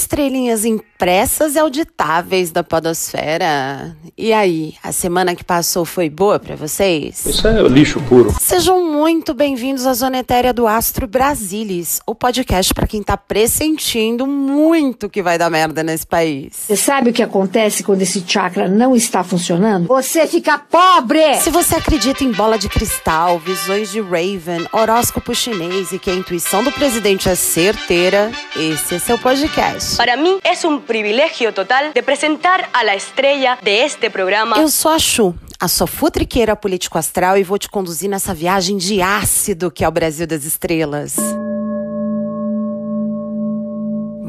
[0.00, 3.96] estrelinhas impressas e auditáveis da podosfera.
[4.16, 7.24] E aí, a semana que passou foi boa para vocês?
[7.24, 8.34] Isso é lixo puro.
[8.40, 14.26] Sejam muito bem-vindos à Zona Etérea do Astro Brasilis, o podcast para quem tá pressentindo
[14.26, 16.64] muito que vai dar merda nesse país.
[16.66, 19.86] Você sabe o que acontece quando esse chakra não está funcionando?
[19.86, 21.36] Você fica pobre!
[21.36, 26.14] Se você acredita em bola de cristal, visões de Raven, horóscopo chinês e que a
[26.14, 29.96] intuição do presidente é certeira, esse é seu podcast.
[29.96, 34.56] Para mí es un privilegio total de presentar a la estrella de este programa.
[34.56, 38.78] Eu sou a Chu, a sua futriqueira político astral e vou te conduzir nessa viagem
[38.78, 41.14] de ácido que é o Brasil das Estrelas.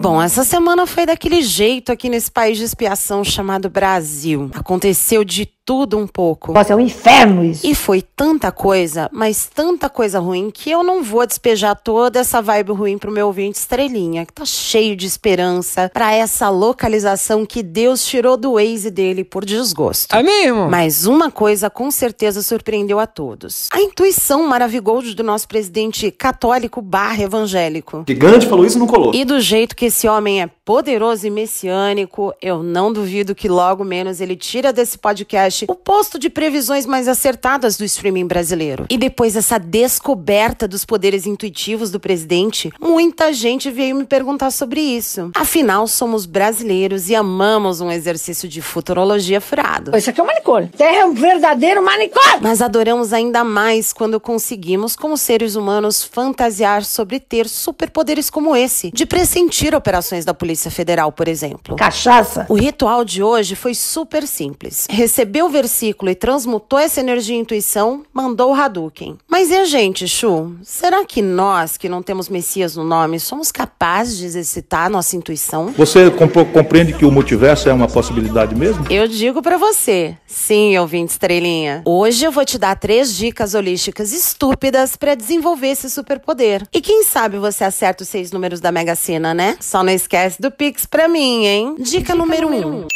[0.02, 4.50] Bom, essa semana foi daquele jeito aqui nesse país de expiação chamado Brasil.
[4.54, 6.52] Aconteceu de tudo um pouco.
[6.52, 7.62] Nossa, é um inferno isso.
[7.64, 12.42] E foi tanta coisa, mas tanta coisa ruim, que eu não vou despejar toda essa
[12.42, 17.62] vibe ruim pro meu ouvinte estrelinha, que tá cheio de esperança para essa localização que
[17.62, 20.16] Deus tirou do Waze dele por desgosto.
[20.16, 20.68] É mesmo?
[20.72, 23.68] Mas uma coisa com certeza surpreendeu a todos.
[23.72, 28.06] A intuição maravilhosa do nosso presidente católico barra evangélico.
[28.08, 29.14] Gigante falou isso e não colou.
[29.14, 33.84] E do jeito que esse homem é poderoso e messiânico, eu não duvido que logo
[33.84, 38.86] menos ele tira desse podcast o posto de previsões mais acertadas do streaming brasileiro.
[38.90, 44.82] E depois dessa descoberta dos poderes intuitivos do presidente, muita gente veio me perguntar sobre
[44.82, 45.32] isso.
[45.36, 49.96] Afinal, somos brasileiros e amamos um exercício de futurologia furado.
[49.98, 50.70] Isso aqui é um manicômio.
[50.76, 52.40] Terra é um verdadeiro manicômio.
[52.42, 58.92] Mas adoramos ainda mais quando conseguimos, como seres humanos, fantasiar sobre ter superpoderes como esse,
[58.92, 61.76] de pressentir operações da Polícia Federal, por exemplo.
[61.76, 62.46] Cachaça.
[62.50, 64.88] O ritual de hoje foi super simples.
[64.90, 69.18] Recebeu o versículo e transmutou essa energia em intuição, mandou o Hadouken.
[69.28, 70.56] Mas e a gente, Chu?
[70.64, 75.16] Será que nós, que não temos Messias no nome, somos capazes de exercitar a nossa
[75.16, 75.74] intuição?
[75.78, 78.86] Você compreende que o multiverso é uma possibilidade mesmo?
[78.90, 81.82] Eu digo pra você, sim, ouvinte estrelinha.
[81.86, 86.68] Hoje eu vou te dar três dicas holísticas estúpidas pra desenvolver esse superpoder.
[86.74, 89.58] E quem sabe você acerta os seis números da Mega Sena, né?
[89.60, 91.76] Só não esquece do Pix pra mim, hein?
[91.80, 92.88] Dica, número um.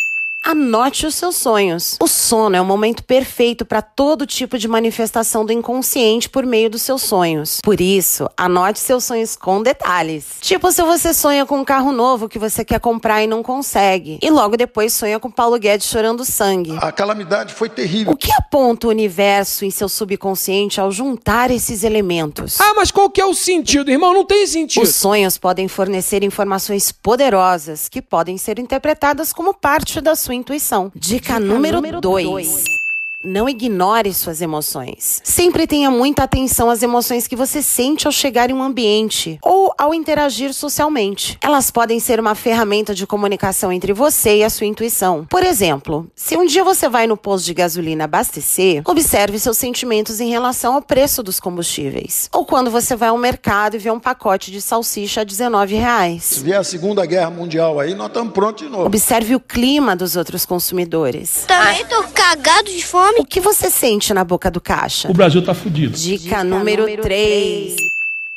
[0.46, 1.96] Anote os seus sonhos.
[2.02, 6.70] O sono é o momento perfeito para todo tipo de manifestação do inconsciente por meio
[6.70, 7.62] dos seus sonhos.
[7.64, 10.26] Por isso, anote seus sonhos com detalhes.
[10.42, 14.20] Tipo se você sonha com um carro novo que você quer comprar e não consegue.
[14.22, 16.78] E logo depois sonha com Paulo Guedes chorando sangue.
[16.82, 18.12] A calamidade foi terrível.
[18.12, 22.60] O que aponta o universo em seu subconsciente ao juntar esses elementos?
[22.60, 24.14] Ah, mas qual que é o sentido, irmão?
[24.14, 24.84] Não tem sentido.
[24.84, 30.92] Os sonhos podem fornecer informações poderosas que podem ser interpretadas como parte da sua intuição.
[30.96, 32.83] Dica, número 2.
[33.24, 35.22] Não ignore suas emoções.
[35.24, 39.74] Sempre tenha muita atenção às emoções que você sente ao chegar em um ambiente ou
[39.78, 41.38] ao interagir socialmente.
[41.42, 45.26] Elas podem ser uma ferramenta de comunicação entre você e a sua intuição.
[45.30, 50.20] Por exemplo, se um dia você vai no posto de gasolina abastecer, observe seus sentimentos
[50.20, 52.30] em relação ao preço dos combustíveis.
[52.34, 56.24] Ou quando você vai ao mercado e vê um pacote de salsicha a 19 reais.
[56.24, 58.86] Se vier a Segunda Guerra Mundial aí, nós estamos prontos de novo.
[58.86, 61.46] Observe o clima dos outros consumidores.
[61.48, 63.13] Também tô cagado de fome.
[63.18, 65.10] O que você sente na boca do caixa?
[65.10, 65.98] O Brasil tá fudido.
[65.98, 67.76] Dica, número 3.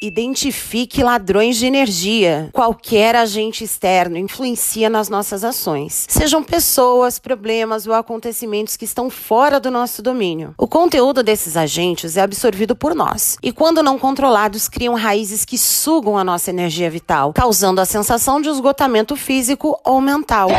[0.02, 2.50] Identifique ladrões de energia.
[2.52, 6.04] Qualquer agente externo influencia nas nossas ações.
[6.06, 10.54] Sejam pessoas, problemas ou acontecimentos que estão fora do nosso domínio.
[10.58, 13.38] O conteúdo desses agentes é absorvido por nós.
[13.42, 18.38] E quando não controlados, criam raízes que sugam a nossa energia vital, causando a sensação
[18.38, 20.50] de esgotamento físico ou mental.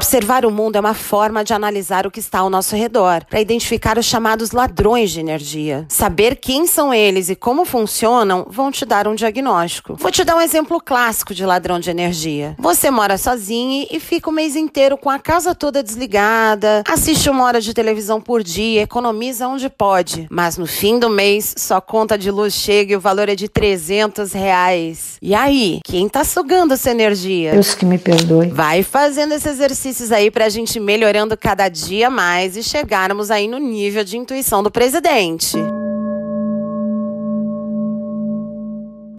[0.00, 3.38] Observar o mundo é uma forma de analisar o que está ao nosso redor, para
[3.38, 5.84] identificar os chamados ladrões de energia.
[5.90, 9.96] Saber quem são eles e como funcionam vão te dar um diagnóstico.
[9.96, 12.56] Vou te dar um exemplo clássico de ladrão de energia.
[12.58, 17.44] Você mora sozinho e fica o mês inteiro com a casa toda desligada, assiste uma
[17.44, 20.26] hora de televisão por dia, economiza onde pode.
[20.30, 23.50] Mas no fim do mês, sua conta de luz chega e o valor é de
[23.50, 25.18] 300 reais.
[25.20, 27.52] E aí, quem tá sugando essa energia?
[27.52, 28.48] Deus que me perdoe.
[28.48, 33.48] Vai fazendo esses exercícios aí pra gente ir melhorando cada dia mais e chegarmos aí
[33.48, 35.56] no nível de intuição do presidente.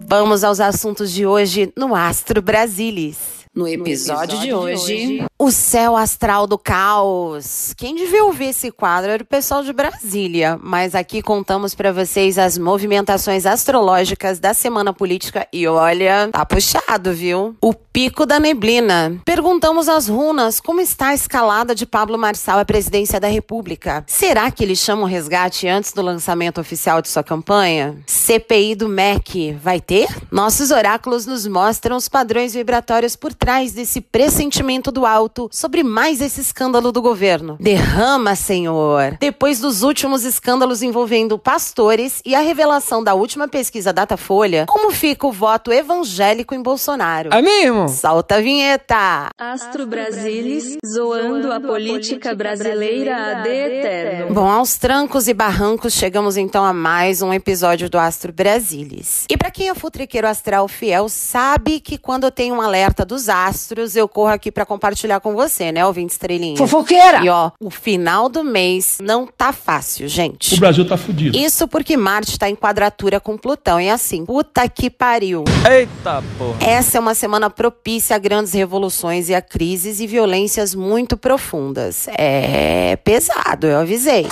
[0.06, 3.16] Vamos aos assuntos de hoje no Astro Brasilis.
[3.54, 7.74] No episódio de hoje, O céu astral do caos.
[7.76, 12.38] Quem devia ouvir esse quadro era o pessoal de Brasília, mas aqui contamos para vocês
[12.38, 17.56] as movimentações astrológicas da semana política e olha, tá puxado, viu?
[17.60, 19.20] O pico da neblina.
[19.24, 24.04] Perguntamos às runas como está a escalada de Pablo Marçal à presidência da República.
[24.06, 27.98] Será que ele chama o resgate antes do lançamento oficial de sua campanha?
[28.06, 30.06] CPI do MEC vai ter?
[30.30, 36.20] Nossos oráculos nos mostram os padrões vibratórios por trás desse pressentimento do alto sobre mais
[36.20, 37.56] esse escândalo do governo.
[37.60, 39.16] Derrama, Senhor.
[39.20, 45.26] Depois dos últimos escândalos envolvendo pastores e a revelação da última pesquisa Datafolha, como fica
[45.26, 47.30] o voto evangélico em Bolsonaro?
[47.32, 47.88] Amém, irmão?
[47.88, 49.30] Solta a vinheta.
[49.38, 54.34] Astro Brasilis, zoando a política brasileira ad eterno.
[54.34, 59.26] Bom, aos trancos e barrancos, chegamos então a mais um episódio do Astro Brasilis.
[59.30, 63.28] E para quem é futriqueiro astral fiel, sabe que quando eu tenho um alerta dos
[63.28, 66.56] astros, eu corro aqui para compartilhar com você, né, ouvinte estrelinha?
[66.56, 67.24] Fofoqueira!
[67.24, 70.54] E ó, o final do mês não tá fácil, gente.
[70.54, 71.36] O Brasil tá fudido.
[71.38, 73.80] Isso porque Marte tá em quadratura com Plutão.
[73.80, 75.44] E assim, puta que pariu.
[75.70, 76.58] Eita porra.
[76.60, 82.08] Essa é uma semana propícia a grandes revoluções e a crises e violências muito profundas.
[82.18, 84.26] É pesado, eu avisei.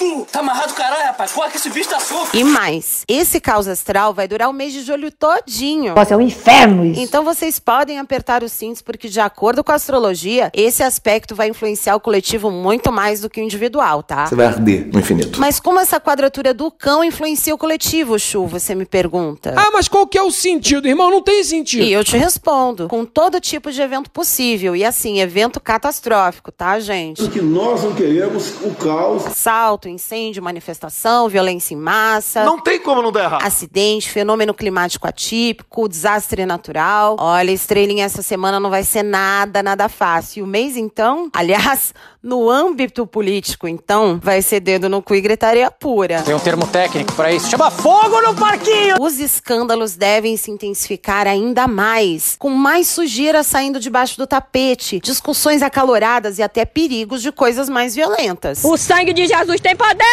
[0.00, 0.26] Amarrado!
[0.30, 1.32] Tá amarrado, caralho, rapaz.
[1.32, 2.36] Corre que esse bicho tá solto.
[2.36, 5.94] E mais, esse caos astral vai durar o mês de julho todinho.
[5.94, 7.00] Nossa, é um inferno isso.
[7.00, 11.48] Então vocês podem apertar os cintos, porque de acordo com a astrologia, esse aspecto vai
[11.48, 14.26] influenciar o coletivo muito mais do que o individual, tá?
[14.26, 15.40] Você vai arder no infinito.
[15.40, 18.46] Mas como essa quadratura do cão influencia o coletivo, Chu?
[18.46, 19.54] Você me pergunta.
[19.56, 21.10] Ah, mas qual que é o sentido, irmão?
[21.10, 21.84] Não tem sentido.
[21.84, 24.74] E eu te respondo, com todo tipo de evento possível.
[24.74, 27.28] E assim, evento catastrófico, tá, gente?
[27.30, 29.26] que nós não queremos o caos.
[29.26, 32.44] Assalto, incêndio, manifestação, violência em massa.
[32.44, 33.42] Não tem como não dar errado.
[33.44, 37.16] Acidente, fenômeno climático atípico, desastre natural.
[37.18, 40.40] Olha, estrelinha, essa semana não vai ser nada, nada fácil.
[40.40, 41.92] E o mês, então, aliás,
[42.22, 46.22] no âmbito político, então, vai ser dedo no cu e gritaria pura.
[46.22, 47.48] Tem um termo técnico pra isso.
[47.48, 48.96] Chama fogo no parquinho!
[49.00, 55.62] Os escândalos devem se intensificar ainda mais, com mais sujeira saindo debaixo do tapete, discussões
[55.62, 58.64] acaloradas e até perigos de coisas mais violentas.
[58.64, 60.04] O sangue de Jesus tem poder,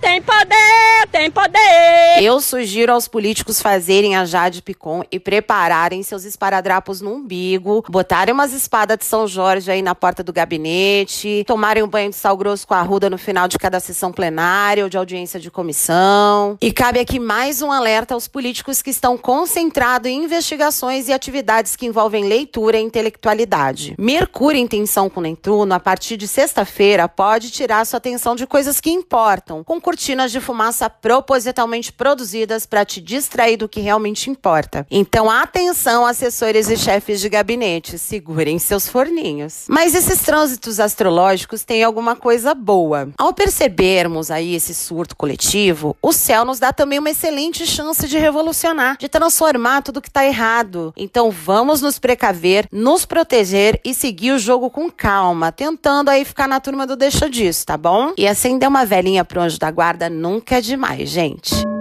[0.00, 2.20] tem poder, tem poder.
[2.20, 8.34] Eu sugiro aos políticos fazerem a Jade Picon e prepararem seus esparadrapos no umbigo, botarem
[8.34, 12.36] umas espadas de São Jorge aí na porta do gabinete, tomarem um banho de sal
[12.36, 16.56] grosso com a ruda no final de cada sessão plenária ou de audiência de comissão.
[16.60, 21.76] E cabe aqui mais um alerta aos políticos que estão concentrados em investigações e atividades
[21.76, 23.94] que envolvem leitura e intelectualidade.
[23.98, 28.80] Mercúrio em tensão com Netuno, a partir de sexta-feira, pode tirar sua atenção de coisas
[28.80, 34.86] que importam, com cortinas de fumaça propositalmente produzidas para te distrair do que realmente importa.
[34.90, 39.66] Então, atenção, assessores e chefes de gabinete, segurem seus forninhos.
[39.68, 41.33] Mas esses trânsitos astrológicos
[41.64, 43.08] têm alguma coisa boa.
[43.18, 48.18] Ao percebermos aí esse surto coletivo, o céu nos dá também uma excelente chance de
[48.18, 50.92] revolucionar, de transformar tudo que está errado.
[50.96, 56.48] Então, vamos nos precaver, nos proteger e seguir o jogo com calma, tentando aí ficar
[56.48, 58.12] na turma do deixa disso, tá bom?
[58.16, 61.73] E acender uma velhinha pro anjo da guarda nunca é demais, gente.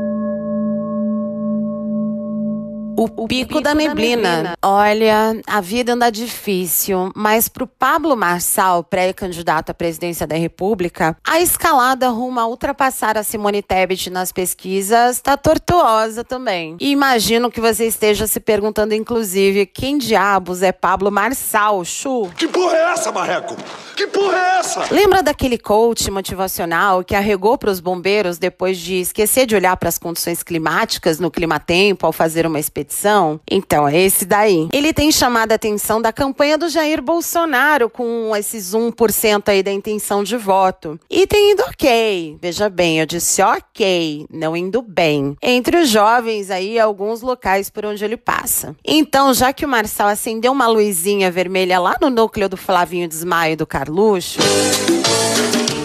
[2.95, 4.53] O, pico, da, neblina.
[4.61, 11.39] Olha, a vida anda difícil, mas pro Pablo Marçal, pré-candidato à presidência da República, a
[11.39, 16.77] escalada rumo a ultrapassar a Simone Tebet nas pesquisas tá tortuosa também.
[16.79, 22.29] E imagino que você esteja se perguntando, inclusive, quem diabos é Pablo Marçal, Chu?
[22.37, 23.55] Que porra é essa, Marreco?
[23.95, 24.85] Que porra é essa?
[24.91, 29.89] Lembra daquele coach motivacional que arregou para os bombeiros depois de esquecer de olhar para
[29.89, 33.39] as condições climáticas no clima-tempo ao fazer uma expedição?
[33.49, 34.67] Então, é esse daí.
[34.73, 39.71] Ele tem chamado a atenção da campanha do Jair Bolsonaro com esses 1% aí da
[39.71, 40.99] intenção de voto.
[41.09, 42.37] E tem indo ok.
[42.41, 45.37] Veja bem, eu disse ok, não indo bem.
[45.41, 48.75] Entre os jovens aí, alguns locais por onde ele passa.
[48.83, 53.55] Então, já que o Marçal acendeu uma luzinha vermelha lá no núcleo do Flavinho Desmaio
[53.55, 54.39] do Carluxo.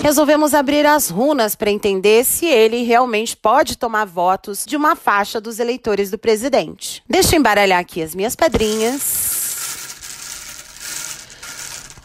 [0.02, 5.40] Resolvemos abrir as runas para entender se ele realmente pode tomar votos de uma faixa
[5.40, 7.02] dos eleitores do presidente.
[7.08, 9.37] Deixa eu embaralhar aqui as minhas pedrinhas.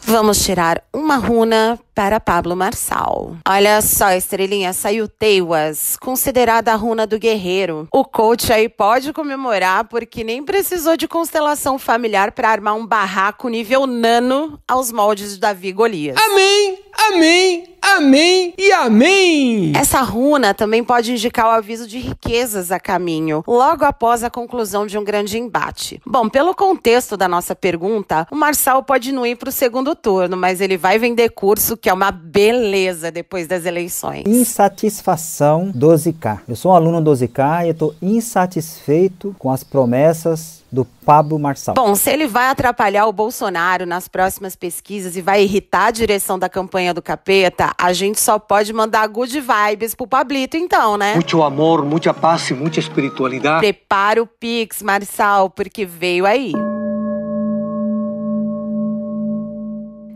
[0.06, 3.36] Vamos tirar uma runa para Pablo Marçal.
[3.48, 7.88] Olha só, estrelinha, saiu Teiwas, considerada a runa do guerreiro.
[7.90, 13.48] O coach aí pode comemorar porque nem precisou de constelação familiar para armar um barraco
[13.48, 16.16] nível nano aos moldes de Davi Golias.
[16.18, 19.72] Amém, amém, Amém e amém!
[19.76, 24.86] Essa runa também pode indicar o aviso de riquezas a caminho, logo após a conclusão
[24.86, 26.00] de um grande embate.
[26.06, 30.34] Bom, pelo contexto da nossa pergunta, o Marçal pode não ir para o segundo turno,
[30.34, 34.24] mas ele vai vender curso, que é uma beleza depois das eleições.
[34.26, 36.40] Insatisfação 12K.
[36.48, 41.74] Eu sou um aluno 12K e estou insatisfeito com as promessas do Pablo Marçal.
[41.74, 46.36] Bom, se ele vai atrapalhar o Bolsonaro nas próximas pesquisas e vai irritar a direção
[46.36, 51.14] da campanha do capeta, a gente só pode mandar good vibes pro Pablito, então, né?
[51.14, 53.60] Muito amor, muita paz e muita espiritualidade.
[53.60, 56.52] Prepara o Pix, Marçal, porque veio aí.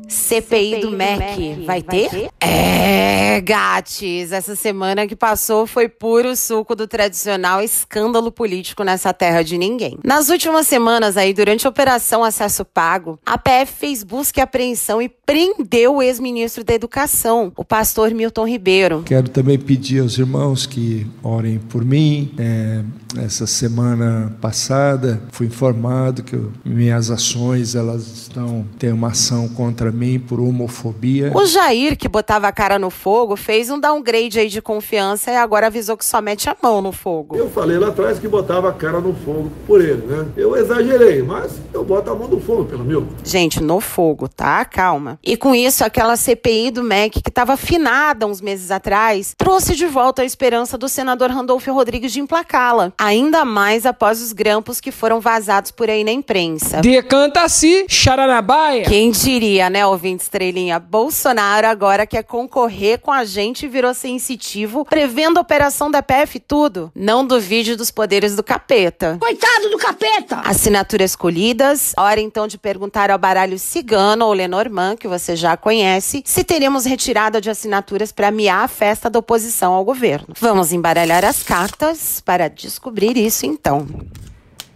[0.08, 2.30] CPI, do, MEC, vai, ter?
[2.40, 4.32] É, gates.
[4.32, 9.98] Essa semana que passou foi puro suco do tradicional escândalo político nessa terra de ninguém.
[10.02, 15.02] Nas últimas semanas aí, durante a Operação Acesso Pago, a PF fez busca e apreensão
[15.02, 19.02] e prendeu o ex-ministro da Educação, o pastor Milton Ribeiro.
[19.04, 22.32] Quero também pedir aos irmãos que orem por mim.
[22.38, 22.82] É,
[23.22, 29.97] essa semana passada fui informado que minhas ações elas estão têm uma ação contra mim
[30.28, 31.32] por homofobia.
[31.34, 35.36] O Jair, que botava a cara no fogo, fez um downgrade aí de confiança e
[35.36, 37.34] agora avisou que só mete a mão no fogo.
[37.36, 40.26] Eu falei lá atrás que botava a cara no fogo por ele, né?
[40.36, 43.06] Eu exagerei, mas eu boto a mão no fogo pelo meu.
[43.24, 44.64] Gente, no fogo, tá?
[44.64, 45.18] Calma.
[45.24, 49.86] E com isso, aquela CPI do MEC, que estava afinada uns meses atrás, trouxe de
[49.86, 52.92] volta a esperança do senador Randolfo Rodrigues de emplacá-la.
[52.98, 56.80] Ainda mais após os grampos que foram vazados por aí na imprensa.
[56.80, 58.84] Decanta-se, charanabaia.
[58.84, 60.78] Quem diria, né, ouvinte estrelinha?
[60.78, 66.40] Bolsonaro agora quer concorrer com a gente e virou sensitivo, prevendo a operação da PF
[66.40, 66.90] tudo.
[66.94, 69.16] Não duvide dos poderes do capeta.
[69.20, 70.40] Coitado do capeta!
[70.44, 71.92] Assinaturas escolhidas.
[71.96, 76.84] Hora então de perguntar ao baralho cigano ou Lenormand, que você já conhece, se teremos
[76.84, 80.28] retirada de assinaturas para miar a festa da oposição ao governo.
[80.38, 83.86] Vamos embaralhar as cartas para descobrir isso então.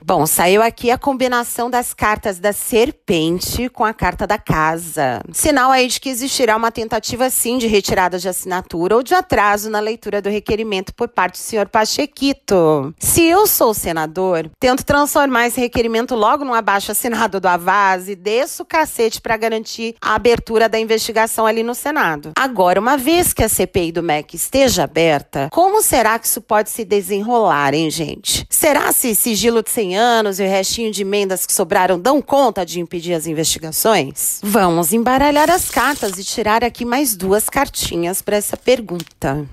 [0.04, 5.22] Bom, saiu aqui a combinação das cartas da serpente com a carta da casa.
[5.32, 9.70] Sinal aí de que existirá uma tentativa sim de retirada de assinatura ou de atraso
[9.70, 12.92] na leitura do requerimento por parte do senhor Pachequito.
[12.98, 18.16] Se eu sou senador, tento transformar esse requerimento logo num abaixo assinado do Avaz e
[18.16, 22.32] desço o cacete para garantir a abertura da investigação ali no Senado.
[22.36, 26.70] Agora, uma vez que a CPI do MEC esteja aberta, como será que isso pode
[26.70, 28.44] se desenrolar, hein, gente?
[28.50, 32.64] Será se sigilo de 100 anos e o restinho de emendas que sobraram dão conta
[32.64, 34.40] de impedir as investigações?
[34.42, 39.46] Vamos embaralhar as cartas e tirar aqui mais duas cartinhas para essa pergunta.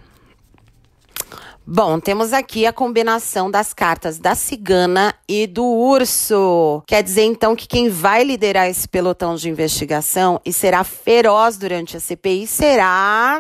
[1.72, 6.82] Bom, temos aqui a combinação das cartas da cigana e do urso.
[6.88, 11.96] Quer dizer, então, que quem vai liderar esse pelotão de investigação e será feroz durante
[11.96, 13.38] a CPI será.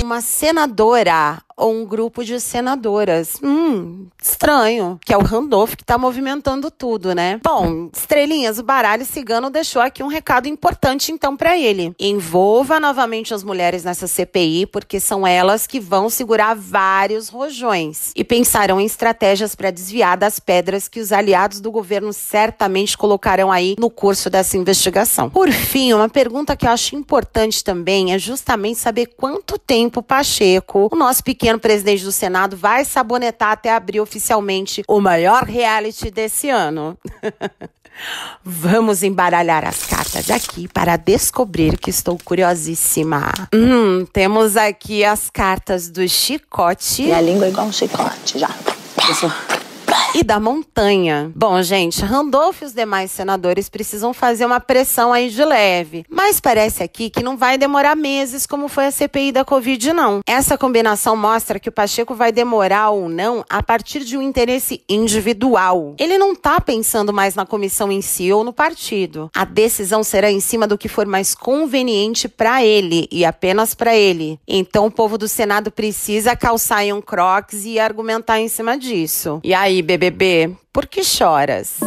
[0.00, 3.38] Uma senadora ou um grupo de senadoras.
[3.42, 4.98] Hum, estranho.
[5.04, 7.40] Que é o Randolph que tá movimentando tudo, né?
[7.42, 11.94] Bom, estrelinhas, o baralho cigano deixou aqui um recado importante então para ele.
[11.98, 18.12] Envolva novamente as mulheres nessa CPI, porque são elas que vão segurar vários rojões.
[18.16, 23.50] E pensarão em estratégias para desviar das pedras que os aliados do governo certamente colocarão
[23.50, 25.30] aí no curso dessa investigação.
[25.30, 30.88] Por fim, uma pergunta que eu acho importante também é justamente saber quanto tempo Pacheco,
[30.92, 36.10] o nosso pequeno pequeno presidente do Senado vai sabonetar até abrir oficialmente o maior reality
[36.10, 36.96] desse ano.
[38.42, 43.30] Vamos embaralhar as cartas aqui para descobrir que estou curiosíssima.
[43.54, 47.02] Hum, temos aqui as cartas do chicote.
[47.02, 48.48] E a língua é igual um chicote, já.
[50.14, 51.32] E da montanha.
[51.34, 56.06] Bom, gente, Randolph e os demais senadores precisam fazer uma pressão aí de leve.
[56.08, 60.20] Mas parece aqui que não vai demorar meses como foi a CPI da Covid, não.
[60.24, 64.84] Essa combinação mostra que o Pacheco vai demorar ou não a partir de um interesse
[64.88, 65.96] individual.
[65.98, 69.28] Ele não tá pensando mais na comissão em si ou no partido.
[69.34, 73.96] A decisão será em cima do que for mais conveniente para ele e apenas para
[73.96, 74.38] ele.
[74.46, 79.40] Então o povo do Senado precisa calçar em um crocs e argumentar em cima disso.
[79.42, 80.03] E aí, bebê?
[80.10, 81.78] Bebê, por que choras?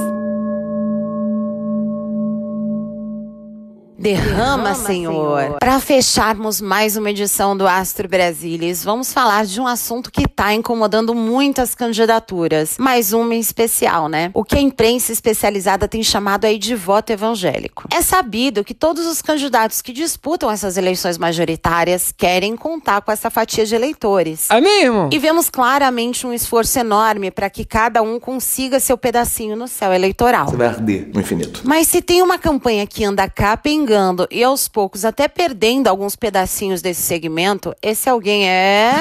[3.98, 5.42] Derrama, Senhor.
[5.42, 5.58] Senhor.
[5.60, 10.54] Para fecharmos mais uma edição do Astro Brasilis, vamos falar de um assunto que está
[10.54, 14.30] incomodando muitas candidaturas, mais uma em especial, né?
[14.36, 17.88] O que a imprensa especializada tem chamado aí de voto evangélico.
[17.92, 23.32] É sabido que todos os candidatos que disputam essas eleições majoritárias querem contar com essa
[23.32, 24.48] fatia de eleitores.
[24.52, 25.10] É mesmo?
[25.12, 29.92] E vemos claramente um esforço enorme para que cada um consiga seu pedacinho no céu
[29.92, 30.50] eleitoral.
[30.50, 31.62] Você vai arder no infinito.
[31.64, 36.16] Mas se tem uma campanha que anda capengando chegando e aos poucos até perdendo alguns
[36.16, 38.94] pedacinhos desse segmento, esse alguém é.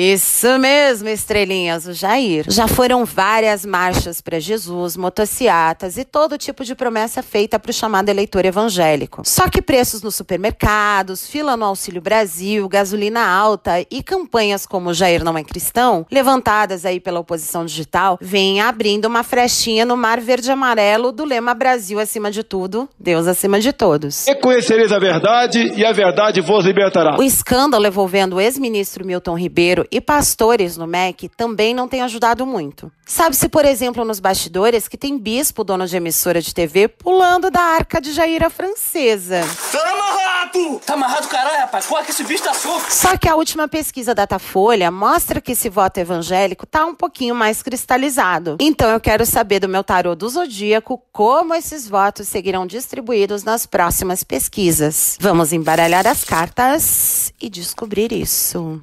[0.00, 2.46] Isso mesmo, estrelinhas, o Jair.
[2.48, 7.74] Já foram várias marchas para Jesus, motociatas e todo tipo de promessa feita para o
[7.74, 9.20] chamado eleitor evangélico.
[9.26, 15.22] Só que preços nos supermercados, fila no Auxílio Brasil, gasolina alta e campanhas como Jair
[15.22, 20.50] não é cristão, levantadas aí pela oposição digital, vêm abrindo uma frechinha no mar verde
[20.50, 24.26] amarelo do lema Brasil acima de tudo, Deus acima de todos.
[24.26, 27.18] E conhecereis a verdade e a verdade vos libertará.
[27.18, 32.46] O escândalo envolvendo o ex-ministro Milton Ribeiro e pastores no MEC também não tem ajudado
[32.46, 32.90] muito.
[33.04, 37.60] Sabe-se, por exemplo, nos bastidores que tem bispo, dono de emissora de TV, pulando da
[37.60, 39.40] arca de Jaira francesa.
[39.72, 40.80] Tá amarrado!
[40.86, 41.86] Tá amarrado, caralho, rapaz.
[41.86, 42.90] Qual é que esse bicho tá solto?
[42.90, 47.34] Só que a última pesquisa da Datafolha mostra que esse voto evangélico tá um pouquinho
[47.34, 48.56] mais cristalizado.
[48.60, 53.66] Então eu quero saber do meu tarô do zodíaco como esses votos seguirão distribuídos nas
[53.66, 55.16] próximas pesquisas.
[55.20, 58.80] Vamos embaralhar as cartas e descobrir isso.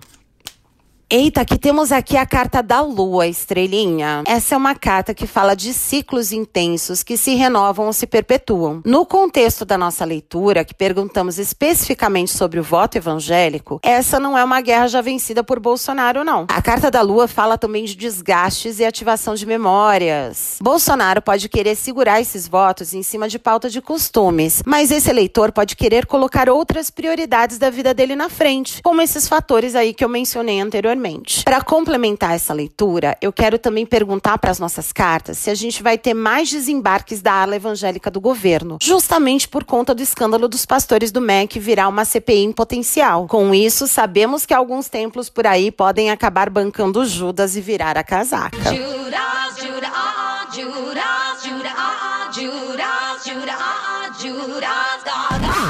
[1.09, 4.23] Eita, que temos aqui a carta da lua, estrelinha.
[4.27, 8.81] Essa é uma carta que fala de ciclos intensos que se renovam ou se perpetuam.
[8.83, 14.43] No contexto da nossa leitura, que perguntamos especificamente sobre o voto evangélico, essa não é
[14.43, 16.45] uma guerra já vencida por Bolsonaro, não.
[16.49, 20.57] A carta da lua fala também de desgastes e ativação de memórias.
[20.61, 25.53] Bolsonaro pode querer segurar esses votos em cima de pauta de costumes, mas esse eleitor
[25.53, 30.03] pode querer colocar outras prioridades da vida dele na frente, como esses fatores aí que
[30.03, 31.43] eu mencionei anteriormente anteriormente.
[31.43, 35.81] Para complementar essa leitura, eu quero também perguntar para as nossas cartas se a gente
[35.83, 40.65] vai ter mais desembarques da ala evangélica do governo, justamente por conta do escândalo dos
[40.65, 43.27] pastores do MEC virar uma CPI em potencial.
[43.27, 48.03] Com isso, sabemos que alguns templos por aí podem acabar bancando Judas e virar a
[48.03, 48.57] casaca.
[48.57, 54.97] Judas, Judas, uh, Judas, Judas, Judas, Judas, Judas,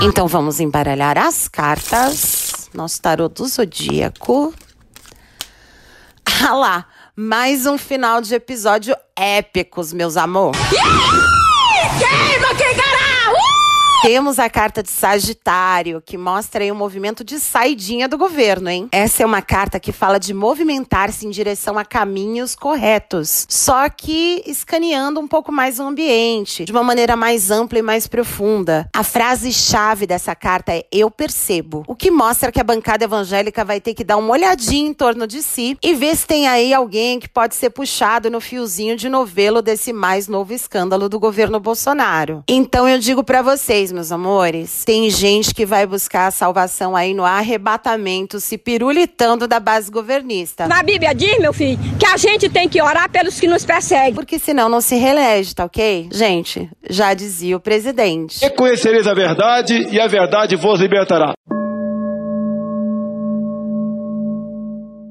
[0.02, 2.70] então vamos embaralhar as cartas.
[2.74, 4.54] Nosso tarô do zodíaco.
[6.40, 10.52] Ah lá, mais um final de episódio épicos, meus amor.
[12.58, 12.76] Quem
[14.02, 18.88] temos a carta de Sagitário, que mostra aí um movimento de saidinha do governo, hein?
[18.92, 24.44] Essa é uma carta que fala de movimentar-se em direção a caminhos corretos, só que
[24.46, 28.90] escaneando um pouco mais o ambiente, de uma maneira mais ampla e mais profunda.
[28.96, 33.82] A frase-chave dessa carta é eu percebo, o que mostra que a bancada evangélica vai
[33.82, 37.20] ter que dar uma olhadinha em torno de si e ver se tem aí alguém
[37.20, 42.44] que pode ser puxado no fiozinho de novelo desse mais novo escândalo do governo Bolsonaro.
[42.48, 47.14] Então eu digo para vocês, meus amores, tem gente que vai buscar a salvação aí
[47.14, 50.68] no arrebatamento, se pirulitando da base governista.
[50.68, 54.14] Na Bíblia diz, meu filho, que a gente tem que orar pelos que nos perseguem.
[54.14, 56.10] Porque senão não se reelege, tá ok?
[56.12, 58.44] Gente, já dizia o presidente.
[58.44, 61.34] E conhecereis a verdade, e a verdade vos libertará.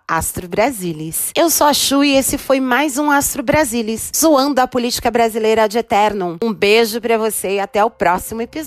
[0.07, 1.33] astrobrasilis.
[1.37, 5.69] Eu sou a Chu e esse foi mais um Astro Brasilis, zoando a política brasileira
[5.69, 6.37] de Eternum.
[6.41, 8.43] Um beijo para você e até o próximo